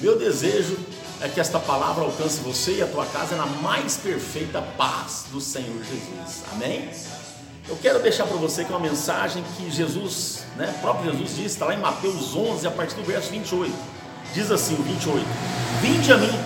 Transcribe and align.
Meu 0.00 0.18
desejo 0.18 0.78
é 1.20 1.28
que 1.28 1.40
esta 1.40 1.58
palavra 1.58 2.04
alcance 2.04 2.40
você 2.40 2.76
e 2.76 2.82
a 2.82 2.86
tua 2.86 3.04
casa 3.06 3.34
na 3.34 3.46
mais 3.46 3.96
perfeita 3.96 4.62
paz 4.76 5.24
do 5.32 5.40
Senhor 5.40 5.82
Jesus. 5.82 6.44
Amém? 6.52 6.88
Eu 7.68 7.76
quero 7.76 8.00
deixar 8.00 8.26
para 8.26 8.36
você 8.36 8.64
que 8.64 8.72
é 8.72 8.76
uma 8.76 8.88
mensagem 8.88 9.44
que 9.56 9.70
Jesus, 9.70 10.44
né, 10.56 10.72
próprio 10.80 11.10
Jesus 11.10 11.30
disse, 11.30 11.46
está 11.46 11.66
lá 11.66 11.74
em 11.74 11.80
Mateus 11.80 12.34
11, 12.34 12.66
a 12.66 12.70
partir 12.70 12.94
do 12.94 13.02
verso 13.02 13.30
28. 13.30 13.74
Diz 14.32 14.50
assim, 14.50 14.74
o 14.74 14.82
28: 14.82 15.26
Vinde 15.82 16.12
a 16.12 16.16
mim, 16.16 16.38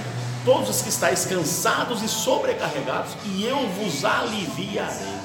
todos 0.45 0.71
os 0.71 0.83
que 0.83 0.89
estáis 0.89 1.27
cansados 1.27 2.03
e 2.03 2.09
sobrecarregados, 2.09 3.13
e 3.27 3.45
eu 3.45 3.69
vos 3.69 4.05
aliviarei. 4.05 5.21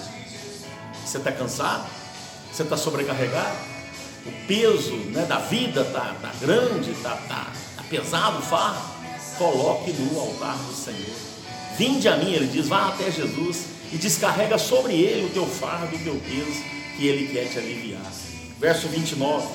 Você 1.06 1.18
está 1.18 1.32
cansado? 1.32 1.88
Você 2.52 2.64
está 2.64 2.76
sobrecarregado? 2.76 3.56
O 4.26 4.32
peso 4.46 4.94
né, 5.12 5.26
da 5.26 5.40
vida 5.40 5.82
está 5.82 6.14
tá 6.22 6.32
grande, 6.42 6.92
está 6.92 7.12
tá, 7.12 7.48
tá 7.77 7.77
pesado 7.90 8.42
fardo? 8.42 8.82
Coloque 9.38 9.92
no 9.92 10.20
altar 10.20 10.58
do 10.58 10.74
Senhor. 10.74 11.16
Vinde 11.78 12.08
a 12.10 12.18
mim, 12.18 12.34
ele 12.34 12.48
diz, 12.48 12.68
vá 12.68 12.88
até 12.88 13.12
Jesus 13.12 13.66
e 13.92 13.98
descarrega 13.98 14.58
sobre 14.58 14.94
ele 14.94 15.28
o 15.28 15.30
teu 15.30 15.46
fardo, 15.46 15.96
o 15.96 16.00
teu 16.00 16.16
peso, 16.16 16.64
que 16.98 17.06
ele 17.06 17.32
quer 17.32 17.50
te 17.50 17.60
aliviar. 17.60 18.02
Verso 18.60 18.88
29: 18.88 19.48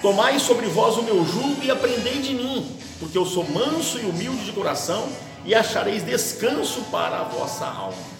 Tomai 0.00 0.38
sobre 0.38 0.66
vós 0.66 0.96
o 0.96 1.02
meu 1.02 1.24
jugo 1.26 1.62
e 1.62 1.70
aprendei 1.70 2.20
de 2.20 2.34
mim, 2.34 2.76
porque 3.00 3.18
eu 3.18 3.26
sou 3.26 3.44
manso 3.48 3.98
e 3.98 4.04
humilde 4.04 4.44
de 4.44 4.52
coração, 4.52 5.08
e 5.44 5.54
achareis 5.54 6.04
descanso 6.04 6.82
para 6.90 7.20
a 7.20 7.24
vossa 7.24 7.66
alma. 7.66 8.14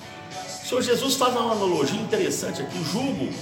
O 0.62 0.66
Senhor 0.66 0.82
Jesus 0.82 1.14
faz 1.14 1.34
uma 1.34 1.52
analogia 1.52 2.00
interessante 2.00 2.60
aqui: 2.60 2.76
o 2.76 2.84
jugo 2.84 3.32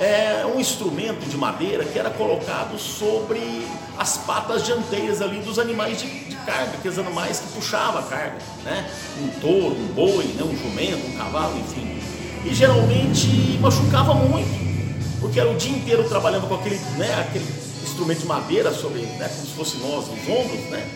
é 0.00 0.44
um 0.46 0.58
instrumento 0.58 1.28
de 1.28 1.36
madeira 1.36 1.84
que 1.84 1.98
era 1.98 2.10
colocado 2.10 2.78
sobre 2.78 3.66
as 3.96 4.18
patas 4.18 4.64
dianteiras 4.64 5.22
ali 5.22 5.40
dos 5.40 5.58
animais 5.58 6.00
de, 6.00 6.08
de 6.08 6.36
carga, 6.36 6.72
aqueles 6.78 6.98
animais 6.98 7.40
que 7.40 7.46
puxavam 7.52 8.00
a 8.00 8.02
carga, 8.02 8.38
né? 8.64 8.90
Um 9.22 9.28
touro, 9.40 9.76
um 9.76 9.86
boi, 9.94 10.24
né? 10.24 10.42
um 10.42 10.56
jumento, 10.56 11.06
um 11.06 11.16
cavalo, 11.16 11.56
enfim. 11.58 11.98
E 12.44 12.54
geralmente 12.54 13.58
machucava 13.60 14.14
muito, 14.14 15.20
porque 15.20 15.38
era 15.38 15.50
o 15.50 15.56
dia 15.56 15.76
inteiro 15.76 16.08
trabalhando 16.08 16.48
com 16.48 16.54
aquele, 16.56 16.78
né? 16.96 17.20
aquele 17.20 17.46
instrumento 17.82 18.20
de 18.20 18.26
madeira 18.26 18.72
sobre, 18.72 19.00
né? 19.00 19.28
como 19.28 19.46
se 19.46 19.54
fosse 19.54 19.76
nós, 19.78 20.06
os 20.06 20.28
ombros, 20.28 20.60
né? 20.70 20.86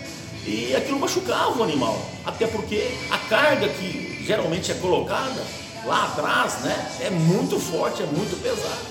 E 0.44 0.74
aquilo 0.74 0.98
machucava 0.98 1.58
o 1.58 1.62
animal, 1.62 2.00
até 2.24 2.46
porque 2.46 2.96
a 3.10 3.18
carga 3.18 3.68
que 3.68 4.24
geralmente 4.26 4.72
é 4.72 4.74
colocada 4.74 5.42
lá 5.88 6.04
atrás, 6.04 6.60
né, 6.60 6.96
é 7.00 7.10
muito 7.10 7.58
forte, 7.58 8.02
é 8.02 8.06
muito 8.06 8.40
pesado. 8.42 8.86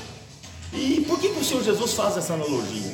E 0.74 1.06
por 1.08 1.20
que, 1.20 1.30
que 1.30 1.40
o 1.40 1.46
Senhor 1.46 1.64
Jesus 1.64 1.94
faz 1.94 2.18
essa 2.18 2.34
analogia? 2.34 2.92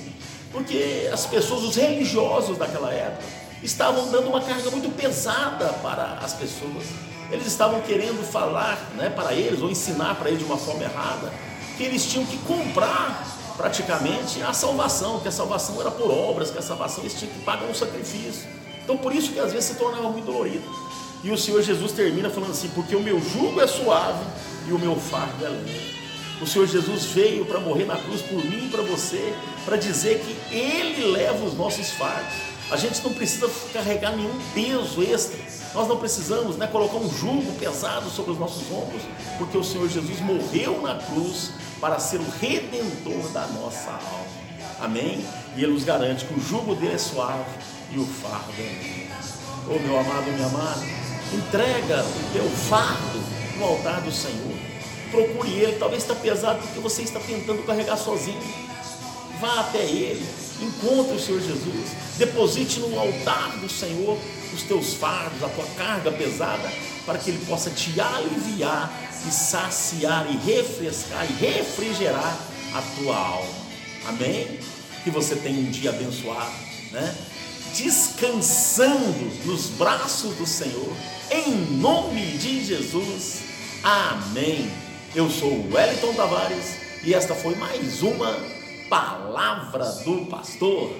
Porque 0.52 1.10
as 1.12 1.26
pessoas, 1.26 1.64
os 1.64 1.76
religiosos 1.76 2.58
daquela 2.58 2.94
época, 2.94 3.24
estavam 3.64 4.12
dando 4.12 4.28
uma 4.28 4.42
carga 4.42 4.70
muito 4.70 4.94
pesada 4.96 5.70
para 5.82 6.20
as 6.22 6.34
pessoas. 6.34 6.86
Eles 7.32 7.48
estavam 7.48 7.82
querendo 7.82 8.24
falar 8.30 8.78
né, 8.96 9.10
para 9.10 9.34
eles, 9.34 9.62
ou 9.62 9.72
ensinar 9.72 10.16
para 10.16 10.30
eles 10.30 10.40
de 10.40 10.46
uma 10.46 10.58
forma 10.58 10.84
errada, 10.84 11.34
que 11.78 11.84
eles 11.84 12.06
tinham 12.06 12.26
que 12.26 12.38
comprar 12.40 13.26
praticamente 13.58 14.42
a 14.44 14.54
salvação, 14.54 15.20
que 15.20 15.28
a 15.28 15.32
salvação 15.32 15.80
era 15.80 15.90
por 15.90 16.12
obras, 16.12 16.52
que 16.52 16.60
a 16.60 16.62
salvação 16.62 17.04
eles 17.04 17.18
tinham 17.18 17.34
que 17.34 17.40
pagar 17.40 17.66
um 17.66 17.74
sacrifício. 17.74 18.48
Então 18.84 18.98
por 18.98 19.16
isso 19.16 19.32
que 19.32 19.40
às 19.40 19.52
vezes 19.52 19.70
se 19.72 19.76
tornava 19.76 20.10
muito 20.10 20.26
dolorido. 20.26 20.64
E 21.24 21.32
o 21.32 21.38
Senhor 21.38 21.62
Jesus 21.62 21.94
termina 21.94 22.30
falando 22.30 22.52
assim: 22.52 22.70
porque 22.70 22.96
o 22.96 23.02
meu 23.02 23.20
jugo 23.20 23.62
é 23.62 23.68
suave 23.68 24.26
e 24.68 24.74
o 24.74 24.80
meu 24.80 24.96
fardo 24.96 25.46
é 25.46 25.50
leve. 25.50 25.94
O 26.42 26.46
Senhor 26.46 26.68
Jesus 26.68 27.06
veio 27.06 27.46
para 27.46 27.60
morrer 27.60 27.86
na 27.86 27.96
cruz 27.96 28.22
por 28.22 28.44
mim 28.44 28.66
e 28.66 28.70
para 28.70 28.82
você, 28.82 29.34
para 29.64 29.78
dizer 29.78 30.20
que 30.20 30.56
Ele 30.56 31.06
leva 31.12 31.46
os 31.46 31.54
nossos 31.54 31.92
fardos. 31.92 32.34
A 32.70 32.76
gente 32.76 33.02
não 33.04 33.14
precisa 33.14 33.50
carregar 33.72 34.16
nenhum 34.16 34.38
peso 34.54 35.02
extra. 35.02 35.40
Nós 35.74 35.88
não 35.88 35.98
precisamos 35.98 36.58
né, 36.58 36.68
colocar 36.68 36.98
um 36.98 37.10
jugo 37.10 37.54
pesado 37.54 38.10
sobre 38.10 38.32
os 38.32 38.40
nossos 38.40 38.70
ombros, 38.72 39.02
porque 39.38 39.58
o 39.58 39.64
Senhor 39.64 39.88
Jesus 39.88 40.20
morreu 40.20 40.82
na 40.82 40.96
cruz 40.96 41.52
para 41.80 42.00
ser 42.00 42.18
o 42.18 42.30
redentor 42.42 43.30
da 43.32 43.48
nossa 43.48 43.92
alma. 43.92 44.44
Amém? 44.80 45.26
E 45.56 45.64
Ele 45.64 45.74
nos 45.74 45.84
garante 45.84 46.26
que 46.26 46.34
o 46.34 46.42
jugo 46.42 46.76
dele 46.76 46.96
é 46.96 46.98
suave 46.98 47.46
e 47.92 47.98
o 47.98 48.06
fardo 48.06 48.52
é 48.58 48.62
leve. 48.62 49.10
Oh, 49.68 49.80
meu 49.80 49.98
amado, 49.98 50.32
minha 50.32 50.48
amada, 50.48 50.82
entrega 51.36 52.04
o 52.04 52.34
teu 52.34 52.50
fardo 52.50 53.20
no 53.58 53.66
altar 53.66 54.02
do 54.02 54.12
Senhor. 54.12 54.58
Procure 55.12 55.50
Ele, 55.50 55.78
talvez 55.78 56.02
está 56.04 56.16
pesado 56.16 56.60
porque 56.62 56.80
você 56.80 57.04
está 57.04 57.20
tentando 57.20 57.64
carregar 57.66 57.98
sozinho. 57.98 58.42
Vá 59.40 59.62
até 59.62 59.84
Ele, 59.84 60.26
encontre 60.62 61.16
o 61.16 61.20
Senhor 61.20 61.42
Jesus, 61.42 61.92
deposite 62.18 62.80
no 62.80 63.00
altar 63.00 63.58
do 63.58 63.70
Senhor 63.70 64.18
os 64.54 64.64
teus 64.64 64.94
fardos, 64.94 65.44
a 65.44 65.50
tua 65.50 65.66
carga 65.78 66.12
pesada, 66.12 66.72
para 67.06 67.18
que 67.18 67.32
Ele 67.32 67.46
possa 67.46 67.70
te 67.70 68.00
aliviar 68.00 68.92
e 69.28 69.32
saciar 69.32 70.28
e 70.30 70.38
refrescar 70.38 71.26
e 71.30 71.34
refrigerar 71.34 72.38
a 72.74 72.82
tua 72.98 73.16
alma. 73.16 73.54
Amém? 74.08 74.60
Que 75.04 75.10
você 75.10 75.36
tenha 75.36 75.60
um 75.60 75.72
dia 75.72 75.90
abençoado, 75.90 76.54
né? 76.92 77.16
Descansando 77.76 79.46
nos 79.46 79.68
braços 79.68 80.36
do 80.36 80.46
Senhor 80.46 80.96
em 81.32 81.56
nome 81.78 82.38
de 82.38 82.64
Jesus. 82.64 83.42
Amém. 83.84 84.72
Eu 85.16 85.30
sou 85.30 85.52
o 85.52 85.74
Wellington 85.74 86.14
Tavares 86.14 86.78
e 87.04 87.14
esta 87.14 87.34
foi 87.34 87.56
mais 87.56 88.04
uma 88.04 88.38
Palavra 88.90 89.86
do 90.06 90.28
Pastor. 90.28 90.94